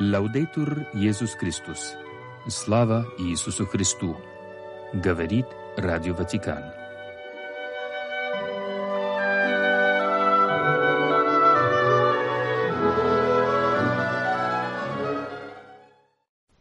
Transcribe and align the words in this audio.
Лаудейтур 0.00 0.86
Иисус 0.94 1.32
Христос. 1.32 1.94
Слава 2.46 3.04
Иисусу 3.18 3.66
Христу. 3.66 4.16
Говорит 4.94 5.46
Радио 5.76 6.14
Ватикан. 6.14 6.62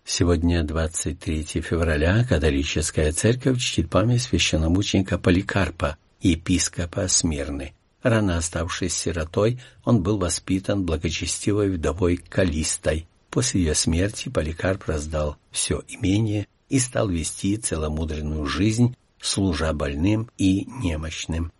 Сегодня 0.03 0.63
23 0.63 1.43
февраля 1.61 2.25
католическая 2.27 3.11
церковь 3.11 3.59
чтит 3.59 3.91
память 3.91 4.23
священномученика 4.23 5.19
Поликарпа, 5.19 5.97
епископа 6.21 7.07
Смирны. 7.07 7.75
Рано 8.01 8.37
оставшись 8.37 8.95
сиротой, 8.95 9.61
он 9.83 10.01
был 10.01 10.17
воспитан 10.17 10.87
благочестивой 10.87 11.69
вдовой 11.69 12.17
Калистой. 12.17 13.07
После 13.37 13.61
ее 13.61 13.75
смерти 13.75 14.29
Поликарп 14.29 14.85
раздал 14.85 15.37
все 15.51 15.83
имение 15.87 16.47
и 16.69 16.79
стал 16.79 17.07
вести 17.07 17.55
целомудренную 17.57 18.47
жизнь, 18.47 18.95
служа 19.21 19.71
больным 19.73 20.31
и 20.39 20.65
немощным. 20.81 21.51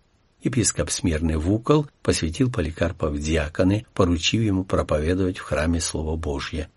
Епископ 0.42 0.90
Смирный 0.90 1.38
Вукол 1.38 1.86
посвятил 2.02 2.52
Поликарпа 2.52 3.10
в 3.10 3.20
диаконы, 3.20 3.86
поручив 3.94 4.42
ему 4.42 4.64
проповедовать 4.64 5.38
в 5.38 5.44
храме 5.44 5.80
Слово 5.80 6.16
Божье. 6.16 6.68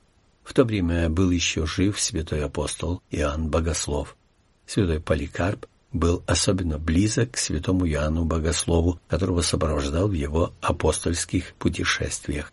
В 0.44 0.52
то 0.52 0.64
время 0.64 1.08
был 1.08 1.30
еще 1.30 1.64
жив 1.64 1.98
святой 1.98 2.44
апостол 2.44 3.00
Иоанн 3.10 3.48
Богослов. 3.48 4.18
Святой 4.66 5.00
Поликарп 5.00 5.64
был 5.94 6.22
особенно 6.26 6.78
близок 6.78 7.30
к 7.30 7.36
святому 7.38 7.88
Иоанну 7.88 8.26
Богослову, 8.26 9.00
которого 9.08 9.40
сопровождал 9.40 10.08
в 10.08 10.12
его 10.12 10.52
апостольских 10.60 11.54
путешествиях. 11.54 12.52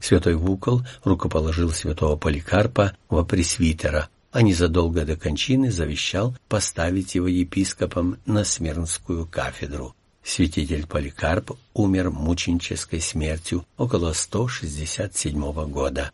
Святой 0.00 0.34
Вукол 0.34 0.82
рукоположил 1.04 1.70
святого 1.70 2.16
Поликарпа 2.16 2.96
во 3.08 3.24
пресвитера, 3.24 4.08
а 4.30 4.42
незадолго 4.42 5.04
до 5.04 5.16
кончины 5.16 5.70
завещал 5.70 6.36
поставить 6.48 7.14
его 7.14 7.26
епископом 7.26 8.18
на 8.26 8.44
Смирнскую 8.44 9.26
кафедру. 9.26 9.94
Святитель 10.22 10.86
Поликарп 10.86 11.52
умер 11.74 12.10
мученической 12.10 13.00
смертью 13.00 13.64
около 13.76 14.12
167 14.12 15.70
года. 15.70 16.12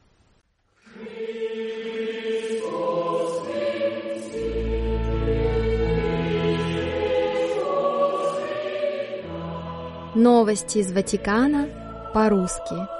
Новости 10.14 10.78
из 10.78 10.92
Ватикана 10.92 11.68
по-русски. 12.14 12.93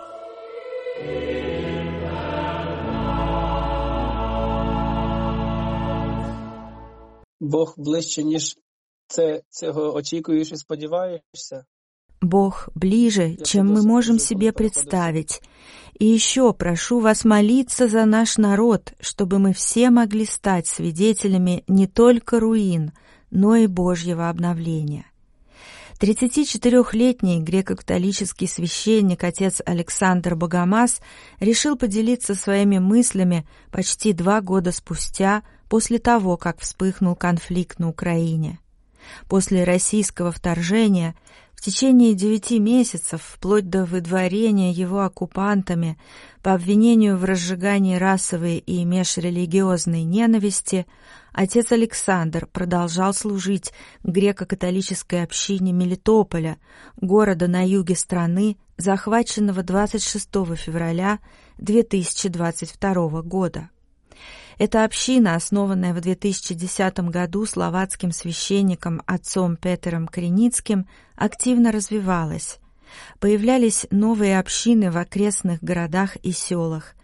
Бог 7.39 7.73
ближче, 7.77 8.23
ніж 8.23 8.57
це, 9.07 9.41
цього 9.49 9.93
очікуєш 9.95 10.51
і 10.51 10.55
сподіваєшся. 10.55 11.65
Бог 12.21 12.67
ближе, 12.75 13.35
чем 13.35 13.73
мы 13.73 13.81
можем 13.81 14.19
себе 14.19 14.51
представить. 14.51 15.41
И 15.99 16.05
еще 16.05 16.53
прошу 16.53 16.99
вас 16.99 17.25
молиться 17.25 17.87
за 17.87 18.05
наш 18.05 18.37
народ, 18.37 18.93
чтобы 18.99 19.39
мы 19.39 19.53
все 19.53 19.89
могли 19.89 20.25
стать 20.25 20.67
свидетелями 20.67 21.63
не 21.67 21.87
только 21.87 22.39
руин, 22.39 22.91
но 23.31 23.55
и 23.55 23.67
Божьего 23.67 24.29
обновления. 24.29 25.05
34-летний 26.04 27.40
греко-католический 27.40 28.46
священник 28.46 29.24
отец 29.24 29.62
Александр 29.64 30.34
Богомаз 30.34 31.00
решил 31.40 31.78
поделиться 31.78 32.34
своими 32.34 32.76
мыслями 32.78 33.46
почти 33.70 34.12
два 34.12 34.42
года 34.42 34.70
спустя 34.70 35.44
после 35.70 35.98
того, 35.98 36.36
как 36.36 36.60
вспыхнул 36.60 37.14
конфликт 37.14 37.78
на 37.78 37.88
Украине. 37.88 38.58
После 39.30 39.64
российского 39.64 40.30
вторжения 40.30 41.14
течение 41.64 42.12
девяти 42.12 42.58
месяцев, 42.58 43.22
вплоть 43.22 43.70
до 43.70 43.86
выдворения 43.86 44.70
его 44.70 45.00
оккупантами 45.00 45.96
по 46.42 46.52
обвинению 46.52 47.16
в 47.16 47.24
разжигании 47.24 47.96
расовой 47.96 48.58
и 48.58 48.84
межрелигиозной 48.84 50.02
ненависти, 50.02 50.86
отец 51.32 51.72
Александр 51.72 52.46
продолжал 52.52 53.14
служить 53.14 53.72
греко-католической 54.02 55.22
общине 55.22 55.72
Мелитополя, 55.72 56.58
города 57.00 57.48
на 57.48 57.66
юге 57.66 57.96
страны, 57.96 58.58
захваченного 58.76 59.62
26 59.62 60.28
февраля 60.56 61.18
2022 61.56 63.22
года. 63.22 63.70
Эта 64.58 64.84
община, 64.84 65.34
основанная 65.34 65.92
в 65.92 66.00
2010 66.00 66.98
году 67.10 67.44
словацким 67.44 68.12
священником 68.12 69.02
отцом 69.06 69.56
Петером 69.56 70.06
Креницким, 70.06 70.86
активно 71.16 71.72
развивалась. 71.72 72.58
Появлялись 73.18 73.86
новые 73.90 74.38
общины 74.38 74.90
в 74.90 74.96
окрестных 74.96 75.62
городах 75.62 76.16
и 76.16 76.32
селах. 76.32 76.94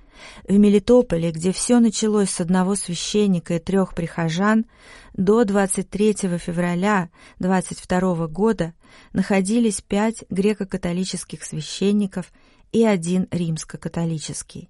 В 0.46 0.52
Мелитополе, 0.52 1.32
где 1.32 1.50
все 1.50 1.80
началось 1.80 2.30
с 2.30 2.40
одного 2.40 2.74
священника 2.74 3.54
и 3.54 3.58
трех 3.58 3.94
прихожан, 3.94 4.66
до 5.14 5.44
23 5.44 6.12
февраля 6.38 7.08
22 7.38 8.28
года 8.28 8.74
находились 9.12 9.80
пять 9.80 10.24
греко-католических 10.28 11.42
священников 11.42 12.32
и 12.70 12.84
один 12.84 13.26
римско-католический. 13.30 14.68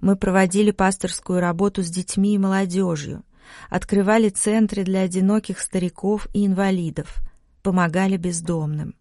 Мы 0.00 0.16
проводили 0.16 0.70
пасторскую 0.70 1.40
работу 1.40 1.82
с 1.82 1.88
детьми 1.88 2.34
и 2.34 2.38
молодежью, 2.38 3.24
открывали 3.70 4.28
центры 4.28 4.84
для 4.84 5.00
одиноких 5.00 5.60
стариков 5.60 6.28
и 6.32 6.46
инвалидов, 6.46 7.22
помогали 7.62 8.16
бездомным. 8.16 8.94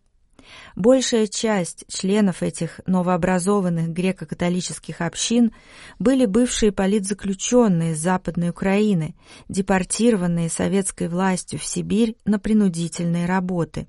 Большая 0.75 1.27
часть 1.27 1.85
членов 1.87 2.43
этих 2.43 2.81
новообразованных 2.85 3.89
греко-католических 3.89 5.01
общин 5.01 5.53
были 5.99 6.25
бывшие 6.25 6.71
политзаключенные 6.71 7.93
из 7.93 7.99
Западной 7.99 8.49
Украины, 8.49 9.15
депортированные 9.49 10.49
советской 10.49 11.07
властью 11.07 11.59
в 11.59 11.63
Сибирь 11.63 12.15
на 12.25 12.39
принудительные 12.39 13.25
работы, 13.25 13.87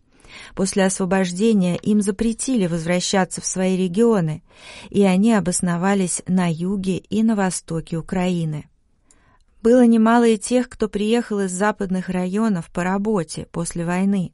После 0.54 0.84
освобождения 0.84 1.76
им 1.76 2.00
запретили 2.00 2.66
возвращаться 2.66 3.40
в 3.40 3.46
свои 3.46 3.76
регионы, 3.76 4.42
и 4.90 5.02
они 5.02 5.32
обосновались 5.32 6.22
на 6.26 6.50
юге 6.52 6.98
и 6.98 7.22
на 7.22 7.34
востоке 7.34 7.96
Украины. 7.96 8.68
Было 9.62 9.86
немало 9.86 10.28
и 10.28 10.36
тех, 10.36 10.68
кто 10.68 10.88
приехал 10.88 11.40
из 11.40 11.52
западных 11.52 12.08
районов 12.08 12.70
по 12.70 12.84
работе 12.84 13.46
после 13.50 13.84
войны. 13.84 14.32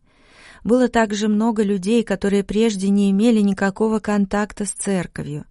Было 0.65 0.89
также 0.89 1.29
много 1.29 1.63
людей, 1.63 2.03
которые 2.03 2.43
прежде 2.43 2.89
не 2.89 3.11
имели 3.11 3.41
никакого 3.41 4.01
контакта 4.01 4.67
с 4.67 4.73
церковью, 4.73 5.45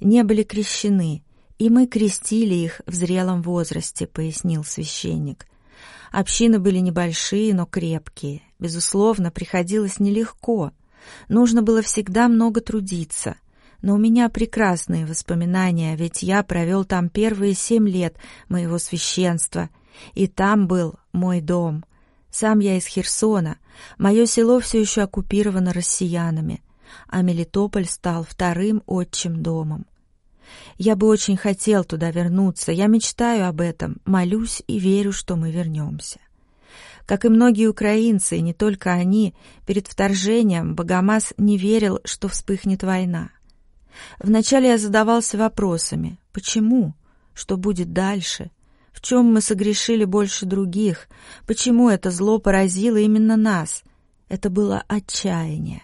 не 0.00 0.24
были 0.24 0.42
крещены, 0.42 1.22
и 1.58 1.70
мы 1.70 1.86
крестили 1.86 2.54
их 2.54 2.80
в 2.86 2.94
зрелом 2.94 3.42
возрасте, 3.42 4.06
пояснил 4.06 4.64
священник. 4.64 5.46
Общины 6.10 6.58
были 6.58 6.78
небольшие, 6.78 7.54
но 7.54 7.66
крепкие. 7.66 8.42
Безусловно, 8.60 9.30
приходилось 9.30 9.98
нелегко. 9.98 10.72
Нужно 11.28 11.62
было 11.62 11.80
всегда 11.80 12.28
много 12.28 12.60
трудиться. 12.60 13.36
Но 13.80 13.94
у 13.94 13.98
меня 13.98 14.28
прекрасные 14.28 15.06
воспоминания, 15.06 15.96
ведь 15.96 16.22
я 16.22 16.42
провел 16.42 16.84
там 16.84 17.08
первые 17.08 17.54
семь 17.54 17.88
лет 17.88 18.16
моего 18.50 18.78
священства, 18.78 19.70
и 20.12 20.26
там 20.26 20.68
был 20.68 20.96
мой 21.12 21.40
дом. 21.40 21.86
Сам 22.30 22.58
я 22.58 22.76
из 22.76 22.84
Херсона, 22.84 23.56
мое 23.96 24.26
село 24.26 24.60
все 24.60 24.78
еще 24.78 25.00
оккупировано 25.00 25.72
россиянами, 25.72 26.62
а 27.08 27.22
Мелитополь 27.22 27.86
стал 27.86 28.24
вторым 28.24 28.82
отчим 28.84 29.42
домом. 29.42 29.86
Я 30.76 30.94
бы 30.94 31.06
очень 31.06 31.38
хотел 31.38 31.84
туда 31.84 32.10
вернуться, 32.10 32.72
я 32.72 32.86
мечтаю 32.86 33.48
об 33.48 33.62
этом, 33.62 34.02
молюсь 34.04 34.62
и 34.66 34.78
верю, 34.78 35.12
что 35.12 35.36
мы 35.36 35.50
вернемся. 35.50 36.20
Как 37.06 37.24
и 37.24 37.28
многие 37.28 37.66
украинцы, 37.66 38.36
и 38.36 38.42
не 38.42 38.52
только 38.52 38.92
они, 38.92 39.34
перед 39.66 39.88
вторжением 39.88 40.74
Богомаз 40.74 41.34
не 41.36 41.56
верил, 41.58 42.00
что 42.04 42.28
вспыхнет 42.28 42.82
война. 42.82 43.30
Вначале 44.18 44.68
я 44.68 44.78
задавался 44.78 45.36
вопросами 45.36 46.18
«Почему? 46.32 46.94
Что 47.34 47.56
будет 47.56 47.92
дальше? 47.92 48.50
В 48.92 49.00
чем 49.00 49.32
мы 49.32 49.40
согрешили 49.40 50.04
больше 50.04 50.46
других? 50.46 51.08
Почему 51.46 51.88
это 51.88 52.10
зло 52.10 52.38
поразило 52.38 52.96
именно 52.96 53.36
нас?» 53.36 53.82
Это 54.28 54.48
было 54.48 54.84
отчаяние. 54.86 55.82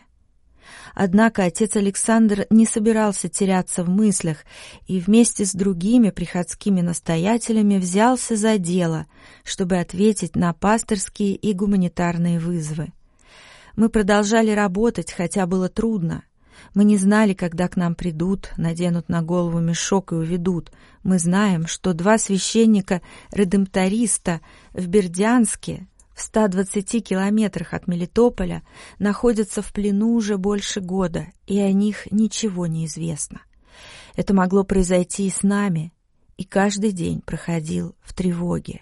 Однако 0.98 1.44
отец 1.44 1.76
Александр 1.76 2.46
не 2.48 2.64
собирался 2.64 3.28
теряться 3.28 3.84
в 3.84 3.90
мыслях 3.90 4.38
и 4.86 4.98
вместе 4.98 5.44
с 5.44 5.52
другими 5.52 6.08
приходскими 6.08 6.80
настоятелями 6.80 7.76
взялся 7.76 8.34
за 8.34 8.56
дело, 8.56 9.04
чтобы 9.44 9.76
ответить 9.76 10.36
на 10.36 10.54
пасторские 10.54 11.34
и 11.34 11.52
гуманитарные 11.52 12.38
вызовы. 12.38 12.94
Мы 13.76 13.90
продолжали 13.90 14.52
работать, 14.52 15.12
хотя 15.12 15.46
было 15.46 15.68
трудно. 15.68 16.22
Мы 16.72 16.84
не 16.84 16.96
знали, 16.96 17.34
когда 17.34 17.68
к 17.68 17.76
нам 17.76 17.94
придут, 17.94 18.52
наденут 18.56 19.10
на 19.10 19.20
голову 19.20 19.60
мешок 19.60 20.12
и 20.12 20.14
уведут. 20.14 20.72
Мы 21.02 21.18
знаем, 21.18 21.66
что 21.66 21.92
два 21.92 22.16
священника-редемториста 22.16 24.40
в 24.72 24.86
Бердянске, 24.86 25.88
в 26.16 26.22
120 26.22 27.04
километрах 27.04 27.74
от 27.74 27.86
Мелитополя, 27.86 28.62
находятся 28.98 29.60
в 29.60 29.70
плену 29.70 30.14
уже 30.14 30.38
больше 30.38 30.80
года, 30.80 31.26
и 31.46 31.58
о 31.60 31.70
них 31.72 32.10
ничего 32.10 32.66
не 32.66 32.86
известно. 32.86 33.42
Это 34.16 34.32
могло 34.32 34.64
произойти 34.64 35.26
и 35.26 35.30
с 35.30 35.42
нами, 35.42 35.92
и 36.38 36.44
каждый 36.44 36.92
день 36.92 37.20
проходил 37.20 37.94
в 38.00 38.14
тревоге. 38.14 38.80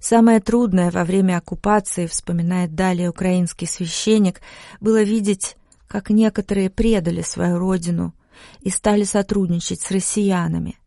Самое 0.00 0.40
трудное 0.40 0.90
во 0.90 1.04
время 1.04 1.38
оккупации, 1.38 2.08
вспоминает 2.08 2.74
далее 2.74 3.10
украинский 3.10 3.68
священник, 3.68 4.40
было 4.80 5.02
видеть, 5.02 5.56
как 5.86 6.10
некоторые 6.10 6.68
предали 6.68 7.22
свою 7.22 7.58
родину 7.58 8.12
и 8.60 8.70
стали 8.70 9.04
сотрудничать 9.04 9.80
с 9.80 9.90
россиянами. 9.92 10.80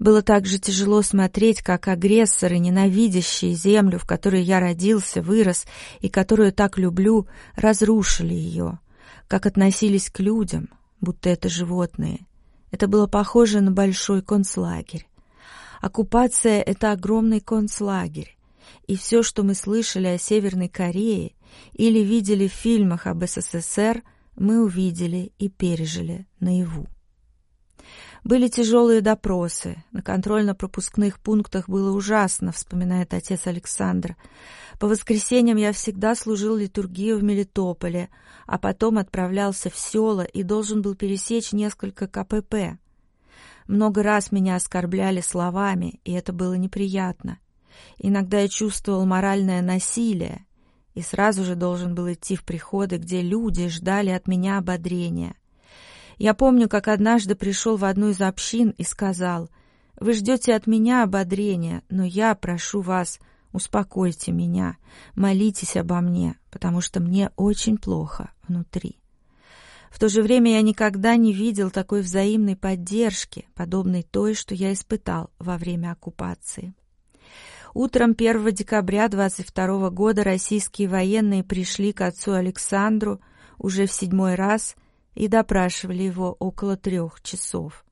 Было 0.00 0.22
также 0.22 0.58
тяжело 0.58 1.02
смотреть, 1.02 1.60
как 1.60 1.86
агрессоры, 1.86 2.58
ненавидящие 2.58 3.52
землю, 3.52 3.98
в 3.98 4.06
которой 4.06 4.42
я 4.42 4.58
родился, 4.58 5.20
вырос 5.20 5.66
и 6.00 6.08
которую 6.08 6.54
так 6.54 6.78
люблю, 6.78 7.28
разрушили 7.54 8.32
ее, 8.32 8.78
как 9.28 9.44
относились 9.44 10.08
к 10.08 10.20
людям, 10.20 10.70
будто 11.02 11.28
это 11.28 11.50
животные. 11.50 12.26
Это 12.70 12.88
было 12.88 13.08
похоже 13.08 13.60
на 13.60 13.72
большой 13.72 14.22
концлагерь. 14.22 15.06
Оккупация— 15.82 16.62
это 16.66 16.92
огромный 16.92 17.40
концлагерь. 17.40 18.38
И 18.86 18.96
все, 18.96 19.22
что 19.22 19.42
мы 19.42 19.54
слышали 19.54 20.06
о 20.06 20.18
Северной 20.18 20.70
Корее 20.70 21.32
или 21.74 21.98
видели 21.98 22.48
в 22.48 22.52
фильмах 22.52 23.06
об 23.06 23.22
СССР, 23.22 24.02
мы 24.34 24.64
увидели 24.64 25.32
и 25.38 25.50
пережили 25.50 26.26
наяву. 26.38 26.88
Были 28.24 28.48
тяжелые 28.48 29.00
допросы. 29.00 29.82
На 29.92 30.02
контрольно-пропускных 30.02 31.20
пунктах 31.20 31.68
было 31.68 31.94
ужасно, 31.94 32.52
вспоминает 32.52 33.14
отец 33.14 33.46
Александр. 33.46 34.16
По 34.78 34.86
воскресеньям 34.86 35.56
я 35.56 35.72
всегда 35.72 36.14
служил 36.14 36.56
литургию 36.56 37.18
в 37.18 37.22
Мелитополе, 37.22 38.10
а 38.46 38.58
потом 38.58 38.98
отправлялся 38.98 39.70
в 39.70 39.76
села 39.76 40.22
и 40.22 40.42
должен 40.42 40.82
был 40.82 40.94
пересечь 40.94 41.52
несколько 41.52 42.06
КПП. 42.06 42.78
Много 43.66 44.02
раз 44.02 44.32
меня 44.32 44.56
оскорбляли 44.56 45.20
словами, 45.20 46.00
и 46.04 46.12
это 46.12 46.32
было 46.32 46.54
неприятно. 46.54 47.38
Иногда 47.98 48.40
я 48.40 48.48
чувствовал 48.48 49.06
моральное 49.06 49.62
насилие, 49.62 50.46
и 50.94 51.02
сразу 51.02 51.44
же 51.44 51.54
должен 51.54 51.94
был 51.94 52.12
идти 52.12 52.36
в 52.36 52.44
приходы, 52.44 52.96
где 52.96 53.22
люди 53.22 53.68
ждали 53.68 54.10
от 54.10 54.26
меня 54.26 54.58
ободрения. 54.58 55.34
Я 56.20 56.34
помню, 56.34 56.68
как 56.68 56.88
однажды 56.88 57.34
пришел 57.34 57.78
в 57.78 57.84
одну 57.86 58.10
из 58.10 58.20
общин 58.20 58.74
и 58.76 58.84
сказал, 58.84 59.48
«Вы 59.98 60.12
ждете 60.12 60.54
от 60.54 60.66
меня 60.66 61.02
ободрения, 61.02 61.82
но 61.88 62.04
я 62.04 62.34
прошу 62.34 62.82
вас, 62.82 63.18
успокойте 63.54 64.30
меня, 64.30 64.76
молитесь 65.14 65.78
обо 65.78 66.02
мне, 66.02 66.36
потому 66.50 66.82
что 66.82 67.00
мне 67.00 67.30
очень 67.36 67.78
плохо 67.78 68.32
внутри». 68.46 68.98
В 69.90 69.98
то 69.98 70.10
же 70.10 70.20
время 70.20 70.52
я 70.52 70.60
никогда 70.60 71.16
не 71.16 71.32
видел 71.32 71.70
такой 71.70 72.02
взаимной 72.02 72.54
поддержки, 72.54 73.48
подобной 73.54 74.02
той, 74.02 74.34
что 74.34 74.54
я 74.54 74.74
испытал 74.74 75.30
во 75.38 75.56
время 75.56 75.92
оккупации. 75.92 76.74
Утром 77.72 78.10
1 78.10 78.52
декабря 78.52 79.08
22 79.08 79.88
года 79.88 80.22
российские 80.22 80.86
военные 80.86 81.42
пришли 81.42 81.94
к 81.94 82.02
отцу 82.02 82.34
Александру 82.34 83.22
уже 83.56 83.86
в 83.86 83.92
седьмой 83.92 84.34
раз 84.34 84.76
и 85.14 85.28
допрашивали 85.28 86.02
его 86.02 86.36
около 86.38 86.76
трех 86.76 87.20
часов. 87.22 87.84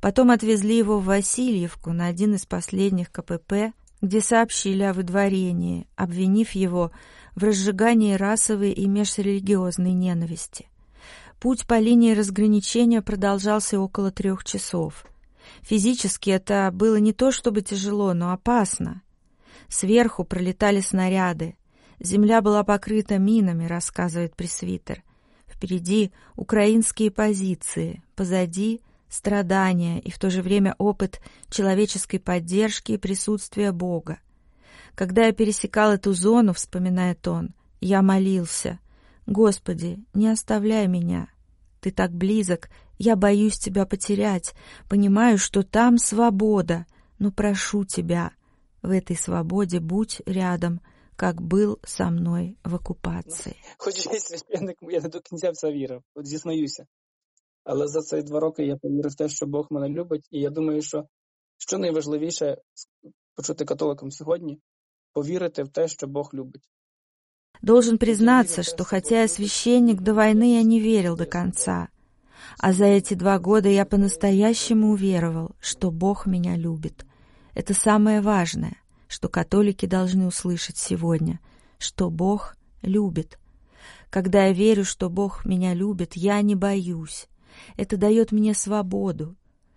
Потом 0.00 0.30
отвезли 0.30 0.76
его 0.76 0.98
в 0.98 1.04
Васильевку 1.04 1.92
на 1.92 2.06
один 2.06 2.34
из 2.34 2.46
последних 2.46 3.10
КПП, 3.12 3.72
где 4.00 4.20
сообщили 4.20 4.82
о 4.82 4.92
выдворении, 4.92 5.86
обвинив 5.96 6.52
его 6.52 6.90
в 7.34 7.44
разжигании 7.44 8.14
расовой 8.14 8.72
и 8.72 8.86
межрелигиозной 8.88 9.92
ненависти. 9.92 10.68
Путь 11.38 11.66
по 11.66 11.78
линии 11.78 12.14
разграничения 12.14 13.02
продолжался 13.02 13.80
около 13.80 14.10
трех 14.10 14.44
часов. 14.44 15.06
Физически 15.62 16.30
это 16.30 16.70
было 16.72 16.96
не 16.96 17.12
то 17.12 17.30
чтобы 17.30 17.62
тяжело, 17.62 18.12
но 18.14 18.32
опасно. 18.32 19.02
Сверху 19.68 20.24
пролетали 20.24 20.80
снаряды. 20.80 21.56
Земля 21.98 22.40
была 22.40 22.64
покрыта 22.64 23.18
минами, 23.18 23.66
рассказывает 23.66 24.34
пресвитер. 24.34 25.02
Впереди 25.60 26.10
украинские 26.36 27.10
позиции, 27.10 28.02
позади 28.16 28.80
страдания 29.10 30.00
и 30.00 30.10
в 30.10 30.18
то 30.18 30.30
же 30.30 30.40
время 30.40 30.74
опыт 30.78 31.20
человеческой 31.50 32.18
поддержки 32.18 32.92
и 32.92 32.96
присутствия 32.96 33.70
Бога. 33.70 34.18
Когда 34.94 35.26
я 35.26 35.32
пересекал 35.32 35.92
эту 35.92 36.14
зону, 36.14 36.54
вспоминает 36.54 37.28
он, 37.28 37.54
я 37.80 38.00
молился— 38.00 38.78
Господи, 39.30 40.02
не 40.12 40.26
оставляй 40.26 40.88
меня. 40.88 41.28
Ты 41.80 41.92
так 41.92 42.10
близок, 42.10 42.68
я 42.98 43.14
боюсь 43.14 43.58
тебя 43.58 43.86
потерять, 43.86 44.54
понимаю, 44.88 45.38
что 45.38 45.62
там 45.62 45.98
свобода, 45.98 46.84
но 47.20 47.30
прошу 47.30 47.84
тебя, 47.84 48.32
в 48.82 48.90
этой 48.90 49.14
свободе 49.14 49.78
будь 49.78 50.20
рядом, 50.26 50.80
как 51.19 51.41
был 51.41 51.79
со 51.83 52.09
мною 52.09 52.55
в 52.63 52.73
окупації. 52.73 53.55
Хоч 53.77 54.05
я 54.05 54.19
священник, 54.19 54.77
я 54.81 55.01
не 55.01 55.09
до 55.09 55.19
кінця 55.19 55.51
в 55.51 55.55
це 55.55 55.71
вірив, 55.71 56.01
от 56.15 56.27
зізнаюся. 56.27 56.85
Але 57.63 57.87
за 57.87 58.01
ці 58.01 58.21
два 58.21 58.39
роки 58.39 58.65
я 58.65 58.75
повірив 58.75 59.11
в 59.11 59.15
те, 59.15 59.29
що 59.29 59.45
Бог 59.45 59.67
мене 59.69 59.89
любить, 59.89 60.27
і 60.31 60.39
я 60.39 60.49
думаю, 60.49 60.81
що 60.81 61.07
що 61.57 61.77
найважливіше 61.77 62.57
почути 63.35 63.65
католикам 63.65 64.11
сьогодні 64.11 64.59
повірити 65.13 65.63
в 65.63 65.69
те, 65.69 65.87
що 65.87 66.07
Бог 66.07 66.29
любить. 66.33 66.69
Должен 67.61 67.97
признаться, 67.97 68.63
что 68.63 68.83
хотя 68.83 69.21
я 69.21 69.27
священник, 69.27 70.01
до 70.01 70.13
войны 70.13 70.55
я 70.55 70.63
не 70.63 70.79
верил 70.79 71.15
до 71.15 71.25
конца. 71.25 71.87
А 72.59 72.73
за 72.73 72.85
эти 72.85 73.13
два 73.15 73.39
года 73.39 73.69
я 73.69 73.85
по-настоящему 73.85 74.91
уверовал, 74.91 75.55
что 75.59 75.89
Бог 75.89 76.27
меня 76.27 76.57
любит. 76.57 77.05
Это 77.53 77.73
самое 77.73 78.21
важное, 78.21 78.77
что 79.09 79.29
католики 79.29 79.85
должны 79.85 80.27
услышать 80.27 80.77
сегодня, 80.77 81.39
что 81.77 82.09
Бог 82.09 82.55
любит. 82.81 83.39
Когда 84.09 84.45
я 84.45 84.53
верю, 84.53 84.85
что 84.85 85.09
Бог 85.09 85.45
меня 85.45 85.73
любит, 85.73 86.15
я 86.15 86.41
не 86.41 86.55
боюсь. 86.55 87.27
Это 87.77 87.97
дает 87.97 88.31
мне 88.31 88.53
свободу. 88.53 89.35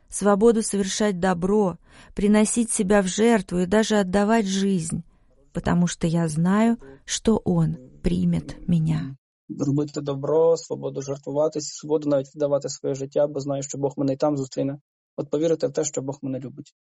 Свободу 0.08 0.62
совершать 0.62 1.20
добро, 1.20 1.78
приносить 2.14 2.72
себя 2.72 3.02
в 3.02 3.06
жертву 3.06 3.58
и 3.58 3.66
даже 3.66 3.96
отдавать 3.96 4.46
жизнь 4.46 5.04
потому 5.58 5.88
что 5.88 6.06
я 6.06 6.28
знаю, 6.28 6.78
что 7.04 7.36
Он 7.44 7.76
примет 8.02 8.68
меня. 8.68 9.16
Робити 9.58 10.00
добро, 10.00 10.56
свободу 10.56 11.02
жертвуватись, 11.02 11.68
свободу 11.72 12.08
навіть 12.08 12.34
віддавати 12.34 12.68
своє 12.68 12.94
життя, 12.94 13.26
бо 13.26 13.40
знаю, 13.40 13.62
що 13.62 13.78
Бог 13.78 13.94
мене 13.96 14.12
і 14.12 14.16
там 14.16 14.36
зустріне. 14.36 14.78
От 15.16 15.30
повірити 15.30 15.66
в 15.66 15.72
те, 15.72 15.84
що 15.84 16.02
Бог 16.02 16.18
мене 16.22 16.38
любить. 16.38 16.74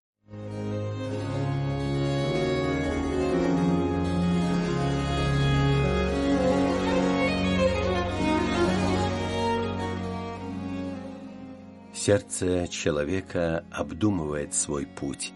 Сердце 12.03 12.67
человека 12.67 13.63
обдумывает 13.69 14.55
свой 14.55 14.87
путь 14.87 15.33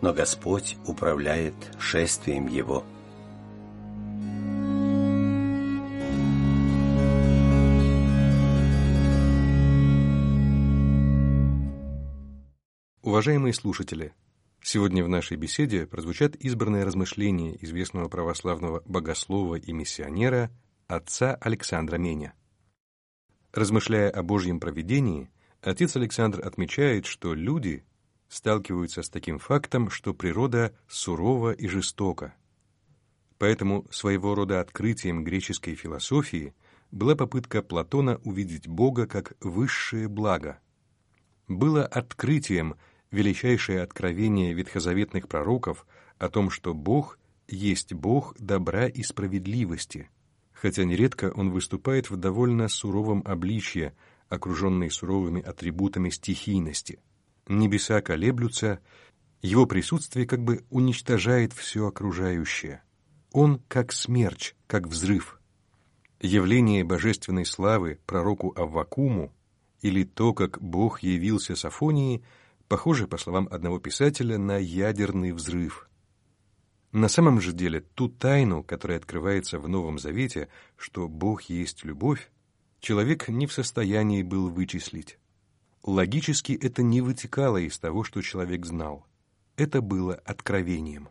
но 0.00 0.12
Господь 0.12 0.76
управляет 0.86 1.54
шествием 1.78 2.46
его. 2.46 2.84
Уважаемые 13.02 13.54
слушатели, 13.54 14.12
сегодня 14.62 15.02
в 15.02 15.08
нашей 15.08 15.36
беседе 15.36 15.86
прозвучат 15.86 16.36
избранные 16.36 16.84
размышления 16.84 17.56
известного 17.64 18.08
православного 18.08 18.82
богослова 18.84 19.56
и 19.56 19.72
миссионера 19.72 20.50
отца 20.86 21.34
Александра 21.40 21.96
Меня. 21.96 22.34
Размышляя 23.52 24.10
о 24.10 24.22
Божьем 24.22 24.60
провидении, 24.60 25.30
отец 25.62 25.96
Александр 25.96 26.46
отмечает, 26.46 27.06
что 27.06 27.34
люди 27.34 27.84
сталкиваются 28.28 29.02
с 29.02 29.08
таким 29.08 29.38
фактом, 29.38 29.90
что 29.90 30.12
природа 30.12 30.74
сурова 30.86 31.52
и 31.52 31.66
жестока. 31.66 32.34
Поэтому 33.38 33.86
своего 33.90 34.34
рода 34.34 34.60
открытием 34.60 35.24
греческой 35.24 35.76
философии 35.76 36.54
была 36.90 37.14
попытка 37.14 37.62
Платона 37.62 38.20
увидеть 38.24 38.68
Бога 38.68 39.06
как 39.06 39.34
высшее 39.40 40.08
благо. 40.08 40.58
Было 41.46 41.86
открытием 41.86 42.76
величайшее 43.10 43.82
откровение 43.82 44.52
ветхозаветных 44.52 45.28
пророков 45.28 45.86
о 46.18 46.28
том, 46.28 46.50
что 46.50 46.74
Бог 46.74 47.18
есть 47.46 47.94
Бог 47.94 48.36
добра 48.38 48.86
и 48.86 49.02
справедливости, 49.02 50.10
хотя 50.60 50.84
нередко 50.84 51.32
он 51.34 51.50
выступает 51.50 52.10
в 52.10 52.16
довольно 52.16 52.68
суровом 52.68 53.22
обличье, 53.24 53.94
окруженный 54.28 54.90
суровыми 54.90 55.40
атрибутами 55.40 56.10
стихийности. 56.10 57.00
Небеса 57.46 58.00
колеблются, 58.02 58.80
его 59.40 59.66
присутствие 59.66 60.26
как 60.26 60.42
бы 60.42 60.64
уничтожает 60.70 61.52
все 61.52 61.86
окружающее. 61.86 62.82
Он 63.32 63.62
как 63.68 63.92
смерч, 63.92 64.54
как 64.66 64.88
взрыв. 64.88 65.40
Явление 66.20 66.82
божественной 66.82 67.46
славы 67.46 68.00
пророку 68.04 68.52
Аввакуму 68.56 69.32
или 69.80 70.02
то, 70.02 70.34
как 70.34 70.60
Бог 70.60 71.04
явился 71.04 71.54
Сафонии, 71.54 72.24
похоже, 72.66 73.06
по 73.06 73.16
словам 73.16 73.48
одного 73.52 73.78
писателя, 73.78 74.38
на 74.38 74.56
ядерный 74.56 75.30
взрыв. 75.30 75.87
На 76.92 77.08
самом 77.08 77.40
же 77.40 77.52
деле, 77.52 77.80
ту 77.80 78.08
тайну, 78.08 78.62
которая 78.62 78.98
открывается 78.98 79.58
в 79.58 79.68
Новом 79.68 79.98
Завете, 79.98 80.48
что 80.76 81.06
Бог 81.06 81.42
есть 81.42 81.84
любовь, 81.84 82.30
человек 82.80 83.28
не 83.28 83.46
в 83.46 83.52
состоянии 83.52 84.22
был 84.22 84.48
вычислить. 84.48 85.18
Логически 85.82 86.52
это 86.52 86.82
не 86.82 87.00
вытекало 87.00 87.58
из 87.58 87.78
того, 87.78 88.04
что 88.04 88.22
человек 88.22 88.64
знал. 88.64 89.06
Это 89.56 89.82
было 89.82 90.14
откровением. 90.14 91.08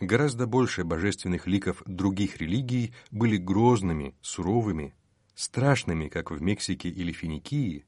Гораздо 0.00 0.46
больше 0.46 0.84
божественных 0.84 1.46
ликов 1.46 1.82
других 1.86 2.38
религий 2.38 2.92
были 3.10 3.36
грозными, 3.36 4.14
суровыми, 4.20 4.94
страшными, 5.34 6.08
как 6.08 6.30
в 6.30 6.42
Мексике 6.42 6.88
или 6.88 7.12
Финикии, 7.12 7.86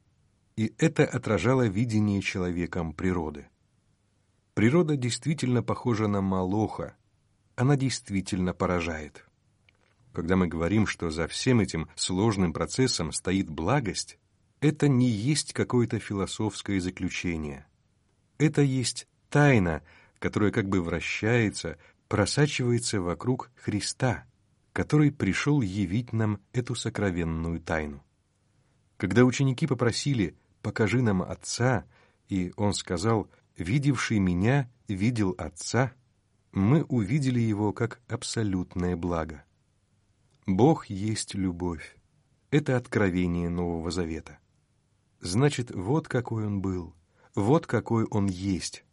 и 0.57 0.75
это 0.79 1.05
отражало 1.05 1.67
видение 1.67 2.23
человеком 2.23 2.93
природы. 2.93 3.49
Природа 4.59 4.97
действительно 4.97 5.63
похожа 5.63 6.09
на 6.09 6.21
Малоха, 6.21 6.97
она 7.55 7.77
действительно 7.77 8.53
поражает. 8.53 9.25
Когда 10.13 10.35
мы 10.35 10.49
говорим, 10.49 10.89
что 10.89 11.11
за 11.11 11.29
всем 11.29 11.61
этим 11.61 11.89
сложным 11.95 12.53
процессом 12.53 13.13
стоит 13.13 13.49
благость, 13.49 14.19
это 14.59 14.89
не 14.89 15.07
есть 15.07 15.53
какое-то 15.53 16.01
философское 16.01 16.81
заключение. 16.81 17.69
Это 18.39 18.61
есть 18.63 19.07
тайна, 19.31 19.85
которая 20.19 20.51
как 20.51 20.69
бы 20.69 20.83
вращается, 20.83 21.79
просачивается 22.09 23.01
вокруг 23.01 23.53
Христа, 23.55 24.25
который 24.73 25.13
пришел 25.13 25.61
явить 25.61 26.13
нам 26.13 26.41
эту 26.53 26.75
сокровенную 26.75 27.61
тайну. 27.61 28.03
Когда 28.97 29.25
ученики 29.25 29.69
попросили 29.69 30.37
«покажи 30.63 31.01
нам 31.01 31.23
Отца», 31.23 31.85
и 32.29 32.53
Он 32.57 32.75
сказал 32.75 33.31
«видевший 33.59 34.19
меня 34.19 34.71
видел 34.89 35.35
Отца», 35.37 35.93
мы 36.53 36.83
увидели 36.85 37.41
Его 37.41 37.73
как 37.73 38.01
абсолютное 38.09 38.97
благо. 38.97 39.45
Бог 40.47 40.87
есть 40.87 41.35
любовь. 41.35 41.97
Это 42.51 42.77
откровение 42.77 43.51
Нового 43.51 43.91
Завета. 43.91 44.39
Значит, 45.21 45.71
вот 45.71 46.09
какой 46.09 46.47
Он 46.47 46.63
был, 46.63 46.95
вот 47.35 47.67
какой 47.67 48.05
Он 48.07 48.27
есть. 48.27 48.85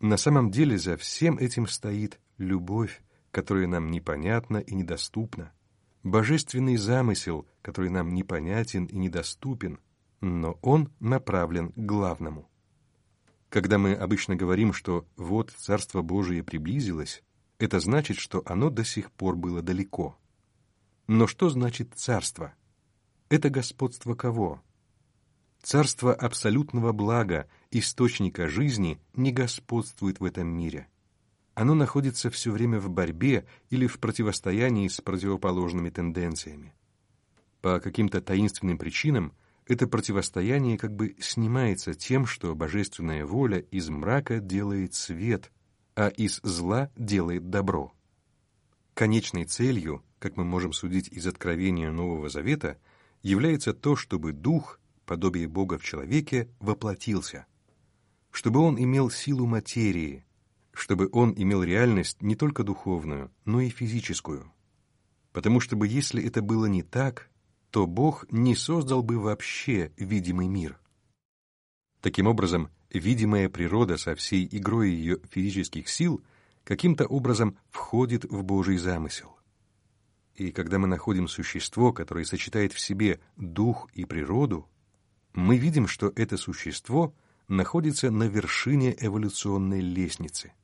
На 0.00 0.18
самом 0.18 0.50
деле 0.50 0.76
за 0.76 0.96
всем 0.96 1.38
этим 1.38 1.66
стоит 1.66 2.20
любовь, 2.36 3.02
которое 3.30 3.66
нам 3.66 3.90
непонятно 3.90 4.58
и 4.58 4.74
недоступно, 4.74 5.52
божественный 6.02 6.76
замысел, 6.76 7.46
который 7.62 7.88
нам 7.88 8.12
непонятен 8.14 8.84
и 8.84 8.96
недоступен, 8.96 9.80
но 10.20 10.58
он 10.60 10.92
направлен 11.00 11.72
к 11.72 11.78
главному. 11.78 12.50
Когда 13.56 13.78
мы 13.78 13.94
обычно 13.94 14.36
говорим, 14.36 14.74
что 14.74 15.06
вот 15.16 15.50
Царство 15.50 16.02
Божие 16.02 16.44
приблизилось, 16.44 17.22
это 17.58 17.80
значит, 17.80 18.18
что 18.18 18.42
оно 18.44 18.68
до 18.68 18.84
сих 18.84 19.10
пор 19.10 19.34
было 19.34 19.62
далеко. 19.62 20.14
Но 21.06 21.26
что 21.26 21.48
значит 21.48 21.94
царство? 21.94 22.52
Это 23.30 23.48
господство 23.48 24.14
кого? 24.14 24.60
Царство 25.62 26.12
абсолютного 26.12 26.92
блага, 26.92 27.48
источника 27.70 28.46
жизни, 28.46 29.00
не 29.14 29.32
господствует 29.32 30.20
в 30.20 30.24
этом 30.26 30.48
мире– 30.48 30.88
оно 31.54 31.72
находится 31.72 32.28
все 32.28 32.52
время 32.52 32.78
в 32.78 32.90
борьбе 32.90 33.46
или 33.70 33.86
в 33.86 33.98
противостоянии 34.00 34.88
с 34.88 35.00
противоположными 35.00 35.88
тенденциями. 35.88 36.74
По 37.62 37.80
каким-то 37.80 38.20
таинственным 38.20 38.76
причинам 38.76 39.32
это 39.66 39.88
противостояние 39.88 40.78
как 40.78 40.94
бы 40.94 41.16
снимается 41.20 41.94
тем, 41.94 42.26
что 42.26 42.54
божественная 42.54 43.26
воля 43.26 43.58
из 43.58 43.88
мрака 43.88 44.38
делает 44.38 44.94
свет, 44.94 45.50
а 45.94 46.08
из 46.08 46.40
зла 46.42 46.90
делает 46.96 47.50
добро. 47.50 47.92
Конечной 48.94 49.44
целью, 49.44 50.04
как 50.18 50.36
мы 50.36 50.44
можем 50.44 50.72
судить 50.72 51.08
из 51.08 51.26
откровения 51.26 51.90
Нового 51.90 52.28
Завета, 52.28 52.78
является 53.22 53.74
то, 53.74 53.96
чтобы 53.96 54.32
Дух, 54.32 54.80
подобие 55.04 55.48
Бога 55.48 55.78
в 55.78 55.84
человеке, 55.84 56.48
воплотился, 56.60 57.46
чтобы 58.30 58.60
он 58.60 58.80
имел 58.80 59.10
силу 59.10 59.46
материи, 59.46 60.24
чтобы 60.72 61.08
он 61.12 61.34
имел 61.36 61.62
реальность 61.62 62.22
не 62.22 62.36
только 62.36 62.62
духовную, 62.62 63.32
но 63.44 63.60
и 63.60 63.68
физическую. 63.68 64.52
Потому 65.32 65.58
что 65.60 65.74
бы 65.76 65.88
если 65.88 66.22
это 66.22 66.40
было 66.40 66.66
не 66.66 66.82
так, 66.82 67.30
то 67.76 67.86
Бог 67.86 68.24
не 68.30 68.56
создал 68.56 69.02
бы 69.02 69.18
вообще 69.18 69.92
видимый 69.98 70.48
мир. 70.48 70.80
Таким 72.00 72.26
образом, 72.26 72.70
видимая 72.88 73.50
природа 73.50 73.98
со 73.98 74.14
всей 74.14 74.48
игрой 74.50 74.92
ее 74.92 75.18
физических 75.30 75.90
сил 75.90 76.24
каким-то 76.64 77.04
образом 77.06 77.58
входит 77.68 78.24
в 78.24 78.42
Божий 78.44 78.78
замысел. 78.78 79.36
И 80.36 80.52
когда 80.52 80.78
мы 80.78 80.86
находим 80.86 81.28
существо, 81.28 81.92
которое 81.92 82.24
сочетает 82.24 82.72
в 82.72 82.80
себе 82.80 83.20
дух 83.36 83.90
и 83.92 84.06
природу, 84.06 84.66
мы 85.34 85.58
видим, 85.58 85.86
что 85.86 86.10
это 86.16 86.38
существо 86.38 87.14
находится 87.46 88.10
на 88.10 88.24
вершине 88.24 88.96
эволюционной 88.98 89.82
лестницы– 89.82 90.54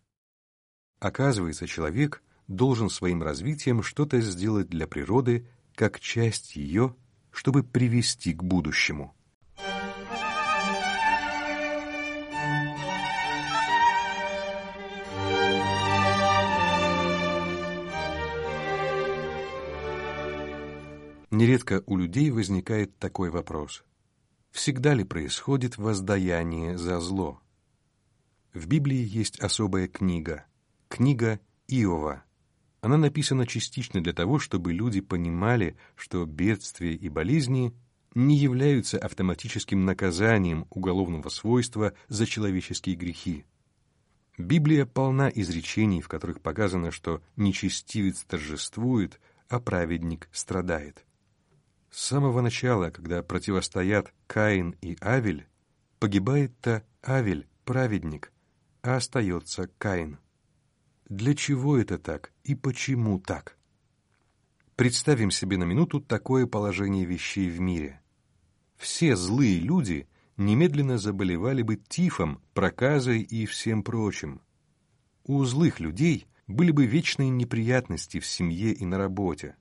Оказывается, 0.99 1.66
человек 1.66 2.23
должен 2.47 2.88
своим 2.88 3.25
развитием 3.25 3.83
что-то 3.83 4.21
сделать 4.21 4.69
для 4.69 4.87
природы, 4.87 5.49
как 5.75 5.99
часть 5.99 6.54
ее, 6.54 6.95
чтобы 7.32 7.62
привести 7.64 8.32
к 8.32 8.42
будущему. 8.42 9.14
Нередко 21.30 21.82
у 21.86 21.96
людей 21.96 22.30
возникает 22.30 22.96
такой 22.98 23.30
вопрос. 23.30 23.84
Всегда 24.50 24.92
ли 24.92 25.02
происходит 25.02 25.78
воздаяние 25.78 26.76
за 26.76 27.00
зло? 27.00 27.40
В 28.52 28.66
Библии 28.66 29.02
есть 29.02 29.40
особая 29.40 29.88
книга 29.88 30.44
Книга 30.92 31.40
Иова. 31.68 32.22
Она 32.82 32.96
написана 32.96 33.46
частично 33.46 34.02
для 34.02 34.12
того, 34.12 34.40
чтобы 34.40 34.72
люди 34.72 35.00
понимали, 35.00 35.76
что 35.94 36.26
бедствия 36.26 36.94
и 36.94 37.08
болезни 37.08 37.72
не 38.14 38.36
являются 38.36 38.98
автоматическим 38.98 39.84
наказанием 39.84 40.66
уголовного 40.68 41.28
свойства 41.28 41.94
за 42.08 42.26
человеческие 42.26 42.96
грехи. 42.96 43.46
Библия 44.36 44.84
полна 44.84 45.28
изречений, 45.28 46.00
в 46.00 46.08
которых 46.08 46.40
показано, 46.40 46.90
что 46.90 47.22
нечестивец 47.36 48.24
торжествует, 48.24 49.20
а 49.48 49.60
праведник 49.60 50.28
страдает. 50.32 51.06
С 51.90 52.02
самого 52.02 52.40
начала, 52.40 52.90
когда 52.90 53.22
противостоят 53.22 54.12
Каин 54.26 54.74
и 54.80 54.96
Авель, 55.00 55.46
погибает-то 56.00 56.82
Авель, 57.06 57.46
праведник, 57.64 58.32
а 58.82 58.96
остается 58.96 59.68
Каин. 59.78 60.18
Для 61.12 61.35
чего 61.35 61.76
это 61.76 61.99
так 61.99 62.33
и 62.42 62.54
почему 62.54 63.21
так? 63.21 63.59
Представим 64.76 65.31
себе 65.31 65.59
на 65.59 65.64
минуту 65.64 66.00
такое 66.00 66.47
положение 66.47 67.04
вещей 67.04 67.50
в 67.50 67.61
мире. 67.61 68.00
Все 68.78 69.14
злые 69.14 69.61
люди 69.61 70.09
немедленно 70.38 70.97
заболевали 70.97 71.61
бы 71.61 71.76
тифом, 71.76 72.40
проказой 72.54 73.21
и 73.21 73.45
всем 73.45 73.83
прочим. 73.83 74.40
У 75.25 75.45
злых 75.45 75.81
людей 75.81 76.28
были 76.47 76.71
бы 76.71 76.87
вечные 76.87 77.28
неприятности 77.28 78.19
в 78.19 78.25
семье 78.25 78.73
и 78.73 78.87
на 78.87 78.97
работе, 78.97 79.57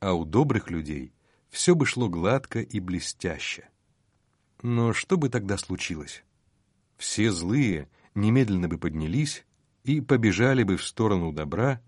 а 0.00 0.12
у 0.12 0.26
добрых 0.26 0.70
людей 0.70 1.14
все 1.48 1.74
бы 1.74 1.86
шло 1.86 2.10
гладко 2.10 2.60
и 2.60 2.78
блестяще. 2.78 3.70
Но 4.60 4.92
что 4.92 5.16
бы 5.16 5.30
тогда 5.30 5.56
случилось? 5.56 6.24
Все 6.98 7.32
злые 7.32 7.88
немедленно 8.14 8.68
бы 8.68 8.76
поднялись 8.76 9.46
и 9.84 10.00
побежали 10.00 10.62
бы 10.62 10.76
в 10.76 10.84
сторону 10.84 11.32
добра, 11.32 11.80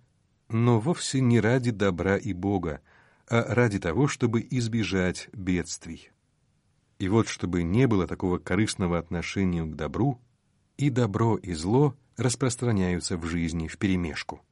но 0.49 0.81
вовсе 0.81 1.21
не 1.21 1.41
ради 1.41 1.71
добра 1.71 2.17
и 2.17 2.33
Бога, 2.33 2.81
а 3.29 3.55
ради 3.55 3.79
того, 3.79 4.09
чтобы 4.09 4.47
избежать 4.51 5.29
бедствий. 5.33 6.11
И 6.99 7.09
вот 7.09 7.29
чтобы 7.29 7.63
не 7.63 7.87
было 7.87 8.07
такого 8.07 8.39
корыстного 8.39 8.99
отношения 8.99 9.65
к 9.65 9.75
добру, 9.75 10.21
и 10.77 10.91
добро, 10.91 11.37
и 11.37 11.53
зло 11.53 11.97
распространяются 12.17 13.17
в 13.17 13.27
жизни 13.27 13.69
вперемешку. 13.69 14.43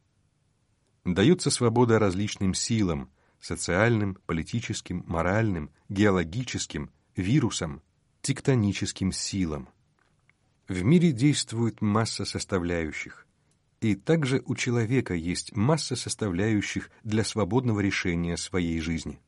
Дается 1.04 1.50
свобода 1.50 1.98
различным 1.98 2.54
силам, 2.54 3.10
социальным, 3.40 4.18
политическим, 4.26 5.04
моральным, 5.06 5.70
геологическим, 5.88 6.90
вирусам, 7.16 7.82
тектоническим 8.20 9.12
силам. 9.12 9.68
В 10.68 10.82
мире 10.84 11.12
действует 11.12 11.80
масса 11.80 12.24
составляющих, 12.24 13.26
и 13.80 13.94
также 13.94 14.42
у 14.44 14.54
человека 14.54 15.14
есть 15.14 15.56
масса 15.56 15.96
составляющих 15.96 16.90
для 17.02 17.24
свободного 17.24 17.80
решения 17.80 18.36
своей 18.36 18.80
жизни. 18.80 19.20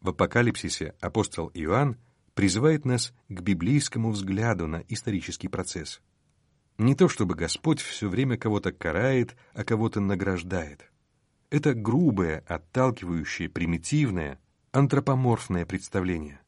В 0.00 0.10
Апокалипсисе 0.10 0.94
апостол 1.00 1.50
Иоанн 1.52 1.96
призывает 2.34 2.84
нас 2.84 3.12
к 3.28 3.40
библейскому 3.40 4.10
взгляду 4.10 4.66
на 4.66 4.84
исторический 4.88 5.48
процесс. 5.48 6.00
Не 6.78 6.94
то 6.94 7.08
чтобы 7.08 7.34
Господь 7.34 7.80
все 7.80 8.08
время 8.08 8.36
кого-то 8.36 8.72
карает, 8.72 9.36
а 9.54 9.64
кого-то 9.64 10.00
награждает. 10.00 10.90
Это 11.50 11.74
грубое, 11.74 12.44
отталкивающее, 12.46 13.48
примитивное, 13.48 14.38
антропоморфное 14.72 15.64
представление. 15.64 16.40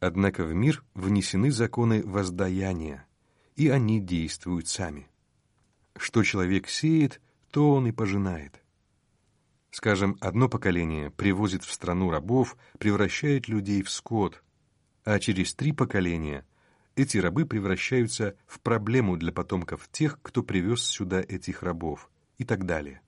Однако 0.00 0.44
в 0.44 0.52
мир 0.52 0.84
внесены 0.94 1.50
законы 1.50 2.02
воздаяния, 2.04 3.06
и 3.54 3.68
они 3.68 4.00
действуют 4.00 4.66
сами. 4.68 5.08
Что 5.96 6.22
человек 6.22 6.68
сеет, 6.68 7.20
то 7.50 7.70
он 7.72 7.86
и 7.86 7.92
пожинает. 7.92 8.62
Скажем, 9.70 10.16
одно 10.20 10.48
поколение 10.48 11.10
привозит 11.10 11.64
в 11.64 11.72
страну 11.72 12.10
рабов, 12.10 12.56
превращает 12.78 13.48
людей 13.48 13.82
в 13.82 13.90
скот, 13.90 14.42
а 15.04 15.18
через 15.18 15.54
три 15.54 15.72
поколения 15.72 16.46
эти 16.96 17.18
рабы 17.18 17.44
превращаются 17.44 18.36
в 18.46 18.60
проблему 18.60 19.16
для 19.16 19.32
потомков 19.32 19.88
тех, 19.90 20.20
кто 20.22 20.42
привез 20.42 20.82
сюда 20.82 21.20
этих 21.20 21.62
рабов, 21.62 22.10
и 22.38 22.44
так 22.44 22.66
далее. 22.66 23.00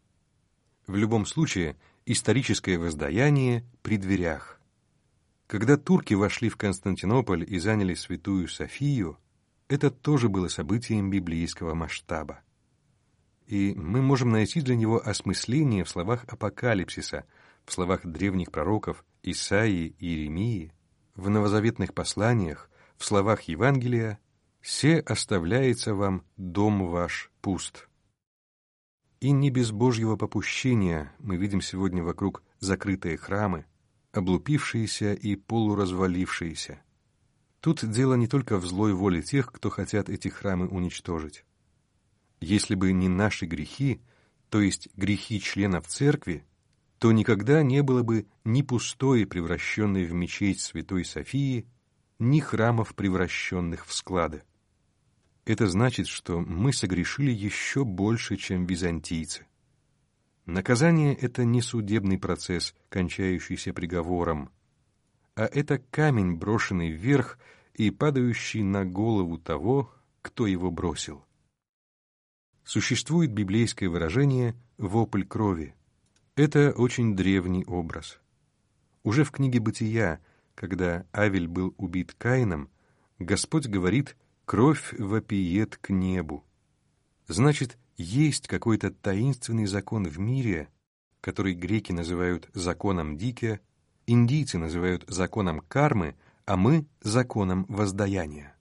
В 0.86 0.96
любом 0.96 1.26
случае, 1.26 1.76
историческое 2.04 2.78
воздаяние 2.78 3.64
при 3.82 3.96
дверях. 3.96 4.60
Когда 5.46 5.76
турки 5.76 6.14
вошли 6.14 6.48
в 6.48 6.56
Константинополь 6.56 7.44
и 7.48 7.58
заняли 7.58 7.94
Святую 7.94 8.48
Софию, 8.48 9.18
это 9.68 9.90
тоже 9.90 10.28
было 10.28 10.48
событием 10.48 11.10
библейского 11.10 11.74
масштаба. 11.74 12.40
И 13.46 13.74
мы 13.76 14.02
можем 14.02 14.30
найти 14.30 14.60
для 14.60 14.74
него 14.74 15.00
осмысление 15.04 15.84
в 15.84 15.88
словах 15.88 16.24
Апокалипсиса, 16.26 17.24
в 17.64 17.72
словах 17.72 18.04
древних 18.04 18.50
пророков 18.50 19.04
Исаии 19.22 19.94
и 19.98 20.06
Иеремии, 20.06 20.72
в 21.14 21.30
новозаветных 21.30 21.94
посланиях, 21.94 22.68
в 22.96 23.04
словах 23.04 23.42
Евангелия 23.42 24.18
«Се 24.62 24.98
оставляется 24.98 25.94
вам 25.94 26.24
дом 26.36 26.86
ваш 26.86 27.30
пуст». 27.40 27.88
И 29.20 29.30
не 29.30 29.50
без 29.50 29.70
Божьего 29.70 30.16
попущения 30.16 31.12
мы 31.18 31.36
видим 31.36 31.60
сегодня 31.60 32.02
вокруг 32.02 32.42
закрытые 32.58 33.16
храмы, 33.16 33.64
облупившиеся 34.12 35.14
и 35.14 35.36
полуразвалившиеся. 35.36 36.82
Тут 37.60 37.88
дело 37.90 38.14
не 38.14 38.26
только 38.26 38.58
в 38.58 38.66
злой 38.66 38.92
воле 38.92 39.22
тех, 39.22 39.50
кто 39.52 39.70
хотят 39.70 40.08
эти 40.08 40.28
храмы 40.28 40.68
уничтожить. 40.68 41.45
Если 42.40 42.74
бы 42.74 42.92
не 42.92 43.08
наши 43.08 43.46
грехи, 43.46 44.00
то 44.50 44.60
есть 44.60 44.88
грехи 44.96 45.40
членов 45.40 45.86
церкви, 45.86 46.44
то 46.98 47.12
никогда 47.12 47.62
не 47.62 47.82
было 47.82 48.02
бы 48.02 48.26
ни 48.44 48.62
пустой, 48.62 49.26
превращенной 49.26 50.04
в 50.04 50.12
мечеть 50.12 50.60
Святой 50.60 51.04
Софии, 51.04 51.66
ни 52.18 52.40
храмов, 52.40 52.94
превращенных 52.94 53.86
в 53.86 53.92
склады. 53.92 54.42
Это 55.44 55.66
значит, 55.66 56.08
что 56.08 56.40
мы 56.40 56.72
согрешили 56.72 57.30
еще 57.30 57.84
больше, 57.84 58.36
чем 58.36 58.66
византийцы. 58.66 59.46
Наказание— 60.46 61.14
это 61.20 61.44
не 61.44 61.60
судебный 61.60 62.18
процесс, 62.18 62.74
кончающийся 62.88 63.72
приговором, 63.72 64.50
а 65.34 65.44
это 65.44 65.78
камень, 65.78 66.36
брошенный 66.36 66.90
вверх 66.90 67.38
и 67.74 67.90
падающий 67.90 68.62
на 68.62 68.84
голову 68.84 69.38
того, 69.38 69.92
кто 70.22 70.46
его 70.46 70.70
бросил. 70.70 71.25
Существует 72.66 73.30
библейское 73.30 73.88
выражение 73.88 74.56
«вопль 74.76 75.22
крови». 75.22 75.76
Это 76.34 76.72
очень 76.72 77.14
древний 77.14 77.64
образ. 77.64 78.18
Уже 79.04 79.22
в 79.22 79.30
книге 79.30 79.60
«Бытия», 79.60 80.18
когда 80.56 81.06
Авель 81.14 81.46
был 81.46 81.76
убит 81.78 82.16
Каином, 82.18 82.68
Господь 83.20 83.68
говорит 83.68 84.16
Кровь 84.44 84.92
вопиет 84.98 85.76
к 85.76 85.90
небу. 85.90 86.44
Значит, 87.28 87.78
есть 87.96 88.48
какой-то 88.48 88.90
таинственный 88.90 89.66
закон 89.66 90.04
в 90.04 90.18
мире, 90.18 90.68
который 91.20 91.54
греки 91.54 91.92
называют 91.92 92.50
законом 92.52 93.16
Дике, 93.16 93.60
индийцы 94.08 94.58
называют 94.58 95.04
законом 95.06 95.60
кармы, 95.60 96.16
а 96.46 96.56
мы— 96.56 96.84
законом 97.00 97.64
воздаяния. 97.68 98.56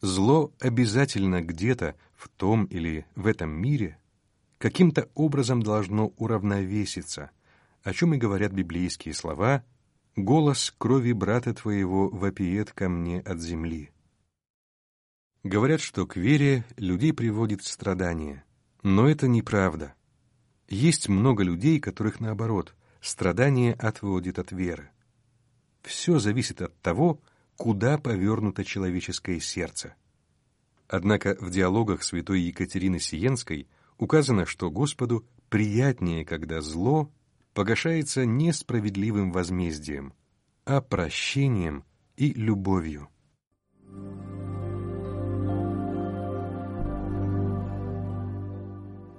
Зло 0.00 0.52
обязательно 0.60 1.42
где-то, 1.42 1.96
в 2.18 2.28
том 2.28 2.64
или 2.64 3.06
в 3.14 3.28
этом 3.28 3.50
мире, 3.50 3.96
каким-то 4.58 5.08
образом 5.14 5.62
должно 5.62 6.08
уравновеситься, 6.16 7.30
о 7.84 7.92
чем 7.92 8.12
и 8.12 8.18
говорят 8.18 8.52
библейские 8.52 9.14
слова 9.14 9.64
«Голос 10.16 10.74
крови 10.76 11.12
брата 11.12 11.54
твоего 11.54 12.08
вопиет 12.08 12.72
ко 12.72 12.88
мне 12.88 13.20
от 13.20 13.40
земли». 13.40 13.92
Говорят, 15.44 15.80
что 15.80 16.08
к 16.08 16.16
вере 16.16 16.64
людей 16.76 17.12
приводит 17.12 17.62
страдание. 17.62 18.42
Но 18.82 19.08
это 19.08 19.28
неправда. 19.28 19.94
Есть 20.68 21.08
много 21.08 21.44
людей, 21.44 21.78
которых 21.78 22.18
наоборот, 22.18 22.74
страдание 23.00 23.74
отводит 23.74 24.40
от 24.40 24.50
веры. 24.50 24.90
Все 25.82 26.18
зависит 26.18 26.62
от 26.62 26.76
того, 26.80 27.20
куда 27.56 27.96
повернуто 27.96 28.64
человеческое 28.64 29.38
сердце. 29.38 29.94
Однако 30.88 31.36
в 31.38 31.50
диалогах 31.50 32.02
святой 32.02 32.40
Екатерины 32.40 32.98
Сиенской 32.98 33.68
указано, 33.98 34.46
что 34.46 34.70
Господу 34.70 35.26
приятнее, 35.50 36.24
когда 36.24 36.62
зло 36.62 37.12
погашается 37.52 38.24
не 38.24 38.52
справедливым 38.52 39.30
возмездием, 39.30 40.14
а 40.64 40.80
прощением 40.80 41.84
и 42.16 42.32
любовью. 42.32 43.08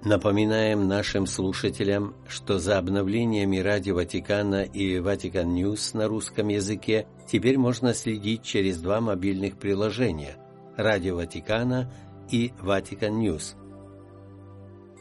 Напоминаем 0.05 0.88
нашим 0.88 1.27
слушателям, 1.27 2.15
что 2.27 2.58
за 2.58 2.77
обновлениями 2.77 3.58
Радио 3.58 3.95
Ватикана 3.95 4.63
и 4.63 4.97
Vatican 5.00 5.54
News 5.54 5.93
на 5.93 6.08
русском 6.08 6.47
языке 6.47 7.05
теперь 7.27 7.58
можно 7.58 7.93
следить 7.93 8.41
через 8.41 8.79
два 8.79 9.01
мобильных 9.01 9.58
приложения– 9.58 10.38
Радио 10.80 11.18
Ватикана 11.18 11.92
и 12.32 12.54
Vatican 12.60 13.19
News. 13.19 13.56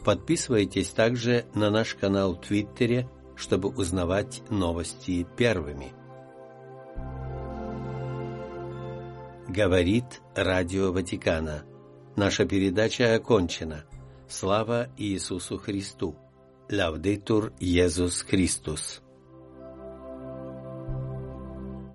Подписывайтесь 0.03 0.89
также 0.89 1.45
на 1.55 1.69
наш 1.69 1.95
канал 1.95 2.33
в 2.33 2.41
Твиттере, 2.41 3.09
чтобы 3.35 3.69
узнавать 3.69 4.43
новости 4.49 5.25
первыми. 5.37 5.93
Говорит 9.47 10.21
Радио 10.35 10.91
Ватикана. 10.91 11.63
Наша 12.15 12.45
передача 12.45 13.15
окончена– 13.15 13.85
Слава 14.29 14.89
Иисусу 14.95 15.57
Христу! 15.57 16.15
Лавдитур 16.69 17.51
Иисус 17.59 18.21
Христос! 18.21 19.01